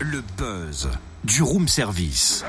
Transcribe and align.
Le 0.00 0.22
buzz 0.38 0.88
du 1.24 1.42
room 1.42 1.68
service. 1.68 2.42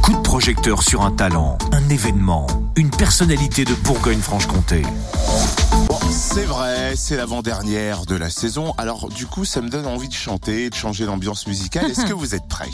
Coup 0.00 0.12
de 0.12 0.20
projecteur 0.20 0.84
sur 0.84 1.02
un 1.02 1.10
talent, 1.10 1.58
un 1.72 1.88
événement, 1.88 2.46
une 2.76 2.90
personnalité 2.90 3.64
de 3.64 3.74
Bourgogne-Franche-Comté. 3.74 4.82
Bon, 5.88 5.98
c'est 6.12 6.44
vrai, 6.44 6.94
c'est 6.94 7.16
l'avant-dernière 7.16 8.06
de 8.06 8.14
la 8.14 8.30
saison. 8.30 8.74
Alors 8.78 9.08
du 9.08 9.26
coup, 9.26 9.44
ça 9.44 9.60
me 9.60 9.68
donne 9.68 9.86
envie 9.86 10.06
de 10.06 10.14
chanter, 10.14 10.70
de 10.70 10.74
changer 10.76 11.04
l'ambiance 11.04 11.48
musicale. 11.48 11.90
Est-ce 11.90 12.04
que 12.04 12.12
vous 12.14 12.36
êtes 12.36 12.46
prêts? 12.46 12.70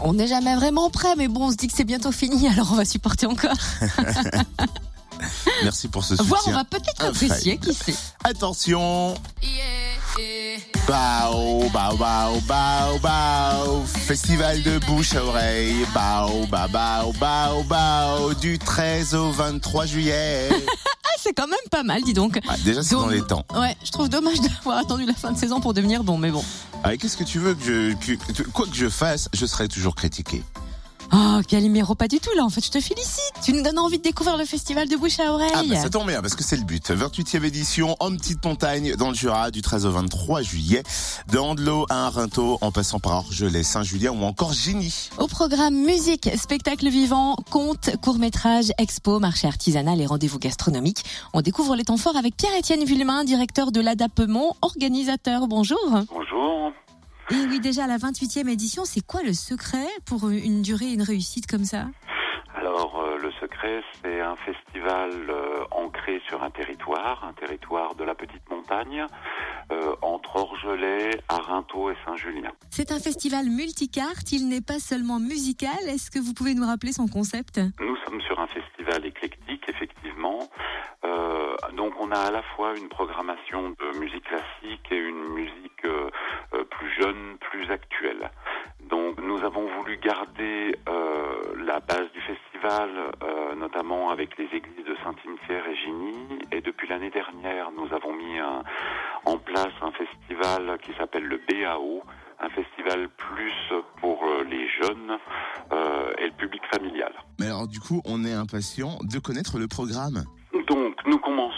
On 0.00 0.14
n'est 0.14 0.26
jamais 0.26 0.56
vraiment 0.56 0.90
prêt, 0.90 1.14
mais 1.16 1.28
bon, 1.28 1.46
on 1.46 1.50
se 1.52 1.56
dit 1.56 1.68
que 1.68 1.74
c'est 1.76 1.84
bientôt 1.84 2.10
fini, 2.10 2.48
alors 2.52 2.72
on 2.72 2.76
va 2.76 2.84
supporter 2.84 3.26
encore. 3.26 3.56
Merci 5.62 5.86
pour 5.86 6.02
ce 6.02 6.16
soutien. 6.16 6.28
Voir, 6.28 6.42
on 6.48 6.52
va 6.52 6.64
peut-être 6.64 7.04
apprécier, 7.04 7.58
qui 7.58 7.72
sait. 7.72 7.94
Attention 8.24 9.14
Bao, 10.86 11.68
bao, 11.72 11.96
bao, 11.96 12.40
bao, 12.42 12.98
bao 12.98 13.84
Festival 13.86 14.60
de 14.62 14.78
bouche 14.86 15.14
à 15.14 15.24
oreille 15.24 15.86
Bao, 15.94 16.46
bao, 16.46 16.68
bao, 16.68 17.12
bao, 17.12 17.62
bao 17.64 18.34
Du 18.34 18.58
13 18.58 19.14
au 19.14 19.30
23 19.30 19.86
juillet 19.86 20.48
Ah, 20.50 21.08
c'est 21.18 21.32
quand 21.32 21.46
même 21.46 21.56
pas 21.70 21.82
mal, 21.84 22.02
dis 22.02 22.12
donc. 22.12 22.40
Ah, 22.48 22.56
Déjà, 22.64 22.82
c'est 22.82 22.94
dans 22.94 23.06
les 23.08 23.22
temps. 23.22 23.44
Ouais, 23.54 23.76
je 23.84 23.90
trouve 23.92 24.08
dommage 24.08 24.40
d'avoir 24.40 24.78
attendu 24.78 25.04
la 25.04 25.14
fin 25.14 25.30
de 25.32 25.38
saison 25.38 25.60
pour 25.60 25.74
devenir 25.74 26.02
bon, 26.02 26.18
mais 26.18 26.30
bon. 26.30 26.42
Ah, 26.82 26.94
et 26.94 26.98
Qu'est-ce 26.98 27.16
que 27.16 27.24
tu 27.24 27.38
veux 27.38 27.54
que 27.54 27.62
je... 27.64 27.94
que- 27.94 28.32
que- 28.32 28.48
quoi 28.50 28.66
que 28.66 28.74
je 28.74 28.88
fasse, 28.88 29.28
je 29.32 29.46
serai 29.46 29.68
toujours 29.68 29.94
critiqué. 29.94 30.42
Oh, 31.12 31.40
Calimero, 31.48 31.94
pas 31.94 32.06
du 32.06 32.20
tout 32.20 32.30
là, 32.36 32.44
en 32.44 32.50
fait, 32.50 32.64
je 32.64 32.70
te 32.70 32.80
félicite. 32.80 33.32
Tu 33.42 33.52
nous 33.52 33.62
donnes 33.62 33.78
envie 33.78 33.98
de 33.98 34.02
découvrir 34.02 34.36
le 34.36 34.44
festival 34.44 34.88
de 34.88 34.96
bouche 34.96 35.18
à 35.18 35.32
oreille. 35.32 35.50
Ah 35.54 35.62
bah 35.68 35.76
ça 35.76 35.90
tombe 35.90 36.06
bien 36.06 36.20
parce 36.20 36.36
que 36.36 36.44
c'est 36.44 36.56
le 36.56 36.62
but. 36.62 36.90
28e 36.90 37.44
édition 37.44 37.96
en 37.98 38.10
petite 38.12 38.44
montagne 38.44 38.94
dans 38.94 39.08
le 39.08 39.14
Jura 39.14 39.50
du 39.50 39.60
13 39.62 39.86
au 39.86 39.90
23 39.90 40.42
juillet. 40.42 40.82
De 41.28 41.38
Andelot 41.38 41.86
à 41.88 42.06
Arinto 42.06 42.58
en 42.60 42.70
passant 42.70 43.00
par 43.00 43.12
Orgelet, 43.14 43.62
Saint-Julien 43.62 44.12
ou 44.12 44.22
encore 44.22 44.52
Gigny. 44.52 45.10
Au 45.18 45.26
programme 45.26 45.74
musique, 45.74 46.30
spectacle 46.36 46.88
vivant, 46.88 47.36
contes, 47.50 47.90
court-métrage, 48.02 48.70
expo, 48.78 49.18
marché 49.18 49.48
artisanal 49.48 50.00
et 50.00 50.06
rendez-vous 50.06 50.38
gastronomiques. 50.38 51.04
On 51.32 51.40
découvre 51.40 51.74
les 51.74 51.84
temps 51.84 51.96
forts 51.96 52.16
avec 52.16 52.36
Pierre-Étienne 52.36 52.84
Villemain, 52.84 53.24
directeur 53.24 53.72
de 53.72 53.80
l'Adapement, 53.80 54.56
organisateur. 54.62 55.48
Bonjour. 55.48 55.78
Bonjour. 56.12 56.72
Et 57.32 57.46
oui, 57.48 57.60
déjà 57.60 57.86
la 57.86 57.96
28e 57.96 58.48
édition, 58.48 58.84
c'est 58.84 59.06
quoi 59.06 59.22
le 59.22 59.34
secret 59.34 59.86
pour 60.04 60.28
une 60.30 60.62
durée, 60.62 60.92
une 60.92 61.02
réussite 61.02 61.46
comme 61.46 61.64
ça? 61.64 61.86
Alors, 62.56 63.00
euh, 63.00 63.18
le 63.18 63.30
secret, 63.40 63.82
c'est 64.02 64.20
un 64.20 64.34
festival 64.34 65.12
euh, 65.28 65.64
ancré 65.70 66.20
sur 66.28 66.42
un 66.42 66.50
territoire, 66.50 67.24
un 67.24 67.32
territoire 67.32 67.94
de 67.94 68.02
la 68.02 68.16
petite 68.16 68.50
montagne, 68.50 69.06
euh, 69.70 69.94
entre 70.02 70.36
Orgelet, 70.36 71.10
Arinto 71.28 71.90
et 71.90 71.96
Saint-Julien. 72.04 72.50
C'est 72.70 72.90
un 72.90 72.98
festival 72.98 73.46
multicarte, 73.46 74.32
il 74.32 74.48
n'est 74.48 74.60
pas 74.60 74.80
seulement 74.80 75.20
musical. 75.20 75.78
Est-ce 75.86 76.10
que 76.10 76.18
vous 76.18 76.34
pouvez 76.34 76.54
nous 76.54 76.66
rappeler 76.66 76.92
son 76.92 77.06
concept? 77.06 77.60
Nous 77.78 77.96
sommes 78.04 78.20
sur 78.22 78.40
un 78.40 78.48
festival 78.48 79.06
éclectique, 79.06 79.62
effectivement. 79.68 80.40
Donc, 81.76 81.94
on 82.00 82.10
a 82.10 82.18
à 82.18 82.30
la 82.30 82.42
fois 82.42 82.76
une 82.76 82.88
programmation 82.88 83.70
de 83.70 83.98
musique 83.98 84.24
classique 84.24 84.86
et 84.90 84.96
une 84.96 85.28
musique 85.34 85.39
plus 87.40 87.70
actuelle. 87.70 88.30
Donc, 88.90 89.20
nous 89.22 89.42
avons 89.44 89.66
voulu 89.78 89.96
garder 89.98 90.76
euh, 90.88 91.54
la 91.64 91.80
base 91.80 92.10
du 92.12 92.20
festival, 92.20 92.90
euh, 93.22 93.54
notamment 93.54 94.10
avec 94.10 94.36
les 94.38 94.44
églises 94.46 94.84
de 94.84 94.96
Saint-Cimetière 95.04 95.66
et 95.68 95.76
Gigny. 95.76 96.38
Et 96.52 96.60
depuis 96.60 96.88
l'année 96.88 97.10
dernière, 97.10 97.70
nous 97.72 97.92
avons 97.94 98.12
mis 98.12 98.38
un- 98.38 98.62
en 99.26 99.38
place 99.38 99.72
un 99.82 99.92
festival 99.92 100.78
qui 100.82 100.92
s'appelle 100.98 101.24
le 101.24 101.38
BAO, 101.48 102.02
un 102.40 102.48
festival 102.50 103.08
plus 103.08 103.52
pour 104.00 104.24
euh, 104.24 104.44
les 104.44 104.66
jeunes 104.68 105.18
euh, 105.72 106.12
et 106.18 106.24
le 106.26 106.32
public 106.32 106.62
familial. 106.72 107.12
Mais 107.38 107.46
alors 107.46 107.68
du 107.68 107.78
coup, 107.80 108.00
on 108.06 108.24
est 108.24 108.32
impatient 108.34 108.98
de 109.02 109.18
connaître 109.18 109.58
le 109.58 109.68
programme. 109.68 110.24
Donc, 110.68 110.94
nous 111.06 111.18
commençons. 111.18 111.54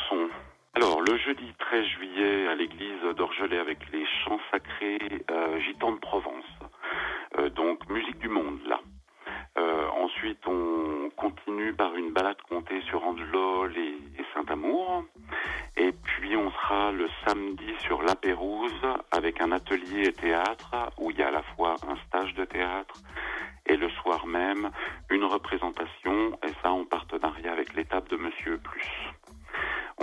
Le 1.04 1.18
jeudi 1.18 1.52
13 1.58 1.84
juillet 1.84 2.46
à 2.46 2.54
l'église 2.54 3.02
d'Orgelet 3.16 3.58
avec 3.58 3.78
les 3.92 4.06
chants 4.22 4.38
sacrés 4.52 5.00
euh, 5.32 5.58
gitans 5.58 5.90
de 5.90 5.98
Provence. 5.98 6.44
Euh, 7.38 7.50
donc, 7.50 7.88
musique 7.88 8.18
du 8.18 8.28
monde, 8.28 8.60
là. 8.68 8.78
Euh, 9.58 9.88
ensuite, 10.00 10.46
on 10.46 11.10
continue 11.16 11.72
par 11.72 11.96
une 11.96 12.12
balade 12.12 12.40
comptée 12.48 12.80
sur 12.82 13.04
Andelol 13.04 13.76
et, 13.76 13.98
et 14.20 14.24
Saint-Amour. 14.32 15.04
Et 15.76 15.90
puis, 15.90 16.36
on 16.36 16.52
sera 16.52 16.92
le 16.92 17.08
samedi 17.26 17.74
sur 17.80 18.02
La 18.02 18.14
Pérouse 18.14 18.86
avec 19.10 19.40
un 19.40 19.50
atelier 19.50 20.06
et 20.06 20.12
théâtre 20.12 20.70
où 20.98 21.10
il 21.10 21.18
y 21.18 21.22
a 21.22 21.28
à 21.28 21.32
la 21.32 21.42
fois 21.56 21.74
un 21.88 21.96
stage 22.06 22.32
de 22.34 22.44
théâtre 22.44 23.02
et 23.66 23.76
le 23.76 23.90
soir 23.90 24.24
même 24.26 24.70
une 25.10 25.24
représentation, 25.24 26.38
et 26.44 26.52
ça 26.62 26.70
en 26.70 26.84
partenariat 26.84 27.52
avec 27.52 27.74
l'étape 27.74 28.08
de 28.08 28.16
Monsieur 28.16 28.58
Plus. 28.58 28.88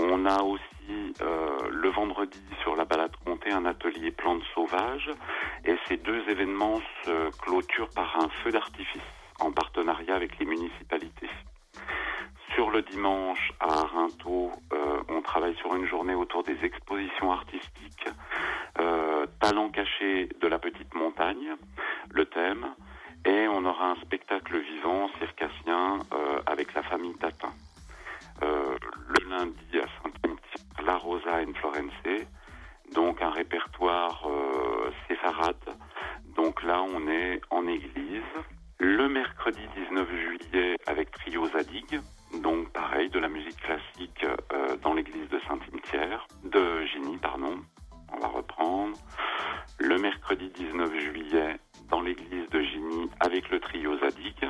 On 0.02 0.26
a 0.26 0.42
aussi 0.44 1.14
euh, 1.22 1.70
le 1.72 1.90
vendredi 1.90 2.42
sur 2.62 2.78
la 2.78 2.86
balade 2.86 3.12
comté 3.26 3.52
un 3.52 3.66
atelier 3.66 4.12
plantes 4.12 4.44
sauvages, 4.56 5.12
et 5.66 5.76
ces 5.88 5.98
deux 5.98 6.24
événements 6.30 6.80
se 7.04 7.30
clôturent 7.42 7.90
par 7.90 8.16
un 8.16 8.30
feu 8.42 8.52
d'artifice 8.52 9.02
en 9.42 9.52
partenariat 9.52 10.16
avec 10.16 10.40
les 10.40 10.46
municipalités. 10.46 11.30
Sur 12.56 12.72
le 12.72 12.82
dimanche 12.82 13.52
à 13.60 13.82
Arinto, 13.82 14.52
euh, 14.72 15.02
on 15.10 15.22
travaille 15.22 15.56
sur 15.58 15.76
une 15.76 15.86
journée 15.86 16.16
autour 16.16 16.44
des 16.44 16.58
expositions 16.64 17.34
artistiques, 17.34 18.08
euh, 18.80 19.26
talents 19.42 19.70
cachés 19.70 20.30
de 20.40 20.48
la 20.48 20.60
petite 20.60 20.94
montagne, 20.94 21.56
le 22.12 22.26
thème, 22.26 22.68
et 23.26 23.50
on 23.50 23.66
aura 23.66 23.92
un 23.92 23.96
spectacle 23.96 24.58
vivant 24.60 25.10
circassien 25.20 26.00
euh, 26.14 26.40
avec 26.46 26.74
la 26.74 26.84
famille 26.84 27.16
Tatin. 27.16 27.52
Donc 32.94 33.22
un 33.22 33.30
répertoire 33.30 34.28
euh, 34.28 34.92
séfarade. 35.08 35.56
Donc 36.36 36.64
là, 36.64 36.82
on 36.82 37.08
est 37.08 37.40
en 37.50 37.68
église. 37.68 38.24
Le 38.80 39.08
mercredi 39.10 39.62
19 39.76 40.10
juillet 40.10 40.76
avec 40.88 41.12
Trio 41.12 41.46
Zadig, 41.48 42.00
donc 42.42 42.70
pareil, 42.70 43.10
de 43.10 43.20
la 43.20 43.28
musique 43.28 43.62
classique 43.62 44.26
euh, 44.54 44.78
dans 44.78 44.94
l'église 44.94 45.28
de 45.30 45.40
Saint-Cimetière, 45.48 46.26
de 46.46 46.86
Gigny, 46.86 47.18
pardon. 47.18 47.60
On 48.14 48.20
va 48.20 48.28
reprendre. 48.28 48.98
Le 49.80 49.98
mercredi 49.98 50.50
19 50.50 51.00
juillet 51.00 51.60
dans 51.90 52.02
l'église 52.02 52.50
de 52.50 52.62
Gigny 52.62 53.10
avec 53.20 53.50
le 53.50 53.60
trio 53.60 53.98
Zadig. 54.00 54.50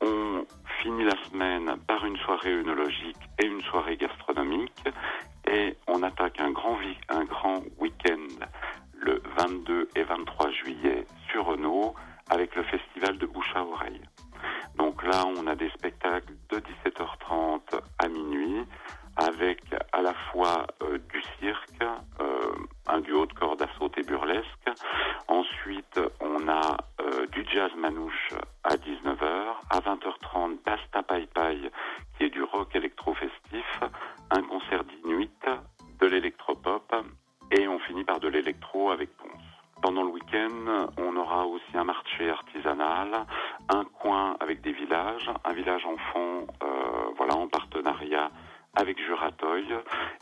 On 0.00 0.46
finit 0.80 1.04
la 1.04 1.16
semaine 1.24 1.76
par 1.86 2.04
une 2.06 2.16
soirée 2.18 2.52
œnologique 2.54 3.18
et 3.42 3.46
une 3.46 3.62
soirée 3.62 3.96
gastronomique. 3.96 4.84
Et 5.50 5.76
on 5.86 6.02
attaque 6.02 6.37
un 7.08 7.24
grand 7.24 7.62
week-end 7.78 8.44
le 8.92 9.22
22 9.38 9.88
et 9.96 10.02
23 10.02 10.50
juillet 10.50 11.06
sur 11.30 11.46
Renault 11.46 11.94
avec 12.28 12.54
le 12.56 12.62
festival 12.64 13.16
de 13.16 13.26
bouche 13.26 13.52
à 13.54 13.64
oreille. 13.64 14.02
Donc 14.76 15.02
là, 15.02 15.24
on 15.26 15.46
a 15.46 15.54
des 15.54 15.70
spectacles 15.70 16.34
de 16.50 16.58
17h30 16.58 17.80
à 17.98 18.08
minuit 18.08 18.64
avec 19.16 19.60
à 19.92 20.02
la 20.02 20.14
fois 20.30 20.66
euh, 20.82 20.98
du 21.12 21.22
cirque, 21.40 21.82
euh, 22.20 22.52
un 22.86 23.00
duo 23.00 23.26
de 23.26 23.32
cordes 23.32 23.62
à 23.62 23.68
sauter 23.78 24.02
burlesque. 24.02 24.70
Ensuite, 25.26 26.00
on 26.20 26.48
a 26.48 26.76
euh, 27.00 27.26
du 27.28 27.44
jazz 27.52 27.70
manouche 27.76 28.28
à 28.64 28.76
19h. 28.76 29.54
À 29.70 29.80
20h30, 29.80 30.57
Et 37.50 37.66
on 37.68 37.78
finit 37.80 38.04
par 38.04 38.20
de 38.20 38.28
l'électro 38.28 38.90
avec 38.90 39.10
Ponce. 39.16 39.30
Pendant 39.80 40.02
le 40.02 40.10
week-end, 40.10 40.88
on 40.98 41.16
aura 41.16 41.46
aussi 41.46 41.64
un 41.74 41.84
marché 41.84 42.28
artisanal, 42.28 43.08
un 43.68 43.84
coin 43.84 44.36
avec 44.40 44.60
des 44.60 44.72
villages, 44.72 45.30
un 45.44 45.52
village 45.52 45.84
enfant, 45.86 46.46
euh, 46.62 46.66
voilà, 47.16 47.36
en 47.36 47.46
partenariat 47.48 48.30
avec 48.74 48.98
Juratoy, 48.98 49.64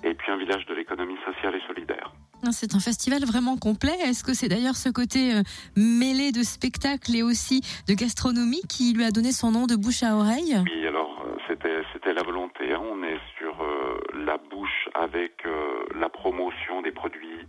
et 0.04 0.14
puis 0.14 0.30
un 0.30 0.36
village 0.36 0.64
de 0.66 0.74
l'économie 0.74 1.16
sociale 1.26 1.54
et 1.56 1.66
solidaire. 1.66 2.12
Ah, 2.46 2.52
C'est 2.52 2.74
un 2.74 2.80
festival 2.80 3.24
vraiment 3.24 3.56
complet. 3.56 3.96
Est-ce 4.04 4.22
que 4.24 4.34
c'est 4.34 4.48
d'ailleurs 4.48 4.76
ce 4.76 4.88
côté 4.90 5.34
euh, 5.34 5.42
mêlé 5.76 6.32
de 6.32 6.42
spectacle 6.42 7.14
et 7.16 7.22
aussi 7.22 7.60
de 7.88 7.94
gastronomie 7.94 8.62
qui 8.69 8.92
lui 8.94 9.04
a 9.04 9.10
donné 9.10 9.32
son 9.32 9.50
nom 9.52 9.66
de 9.66 9.74
bouche 9.74 10.02
à 10.02 10.14
oreille? 10.16 10.54
Oui, 10.64 10.86
alors 10.86 11.22
euh, 11.26 11.34
c'était 11.48 11.82
c'était 11.92 12.12
la 12.14 12.22
volonté. 12.22 12.72
hein. 12.72 12.80
On 12.82 13.02
est 13.02 13.19
sur 13.38 13.60
euh, 13.62 13.98
la 14.14 14.36
bouche 14.38 14.88
avec 14.94 15.44
euh, 15.46 15.84
la 15.98 16.08
promotion 16.08 16.82
des 16.82 16.92
produits 16.92 17.40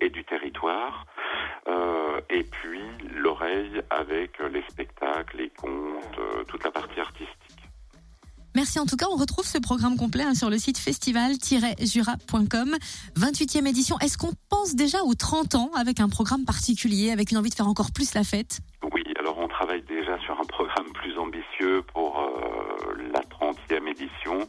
et 0.00 0.10
du 0.10 0.24
territoire, 0.24 1.06
euh, 1.68 2.20
et 2.30 2.44
puis 2.44 2.82
l'oreille 3.14 3.82
avec 3.90 4.38
les 4.38 4.62
spectacles, 4.68 5.38
les 5.38 5.50
contes, 5.50 6.18
euh, 6.18 6.44
toute 6.44 6.64
la 6.64 6.70
partie 6.70 7.00
artistique. 7.00 7.54
Merci 8.54 8.78
en 8.78 8.86
tout 8.86 8.96
cas. 8.96 9.06
On 9.10 9.16
retrouve 9.16 9.44
ce 9.44 9.58
programme 9.58 9.96
complet 9.96 10.22
hein, 10.22 10.34
sur 10.34 10.48
le 10.48 10.58
site 10.58 10.78
festival-jura.com. 10.78 12.76
28e 13.16 13.66
édition. 13.66 13.98
Est-ce 13.98 14.16
qu'on 14.16 14.32
pense 14.48 14.76
déjà 14.76 15.02
aux 15.02 15.14
30 15.14 15.56
ans 15.56 15.70
avec 15.76 15.98
un 15.98 16.08
programme 16.08 16.44
particulier, 16.44 17.10
avec 17.10 17.32
une 17.32 17.38
envie 17.38 17.50
de 17.50 17.54
faire 17.54 17.66
encore 17.66 17.90
plus 17.92 18.14
la 18.14 18.22
fête? 18.22 18.60
Oui, 18.92 19.02
alors 19.18 19.38
on 19.38 19.48
travaille 19.48 19.82
déjà 19.82 20.16
sur 20.20 20.38
un 20.38 20.44
programme 20.44 20.92
plus 20.94 21.18
ambitieux 21.18 21.82
pour 21.92 22.20
euh, 22.20 22.94
la 23.12 23.22
30e 23.22 23.23
édition. 23.94 24.48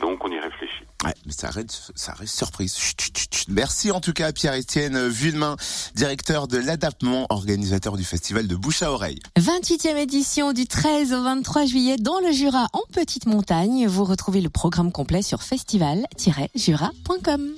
Donc 0.00 0.24
on 0.24 0.30
y 0.30 0.38
réfléchit. 0.38 0.84
Ouais, 1.04 1.14
mais 1.26 1.32
ça 1.32 1.50
reste, 1.50 1.92
ça 1.94 2.12
reste 2.12 2.36
surprise. 2.36 2.76
Chut, 2.76 3.00
chut, 3.00 3.16
chut. 3.16 3.44
Merci 3.48 3.90
en 3.90 4.00
tout 4.00 4.12
cas 4.12 4.26
à 4.26 4.32
Pierre-Étienne 4.32 5.08
Villemain, 5.08 5.56
directeur 5.94 6.48
de 6.48 6.58
l'Adaptement, 6.58 7.26
organisateur 7.30 7.96
du 7.96 8.04
festival 8.04 8.46
de 8.46 8.56
Bouche 8.56 8.82
à 8.82 8.92
Oreille. 8.92 9.20
28e 9.38 9.96
édition 9.96 10.52
du 10.52 10.66
13 10.66 11.12
au 11.12 11.22
23 11.22 11.66
juillet 11.66 11.96
dans 11.96 12.20
le 12.20 12.32
Jura 12.32 12.66
en 12.72 12.82
Petite 12.92 13.26
Montagne. 13.26 13.86
Vous 13.86 14.04
retrouvez 14.04 14.40
le 14.40 14.50
programme 14.50 14.92
complet 14.92 15.22
sur 15.22 15.42
festival-jura.com. 15.42 17.54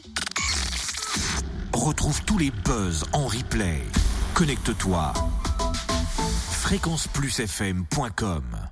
Retrouve 1.73 2.23
tous 2.25 2.39
les 2.39 2.51
buzz 2.51 3.05
en 3.13 3.27
replay. 3.27 3.83
Connecte-toi. 4.35 5.13
fréquenceplusfm.com 6.51 8.69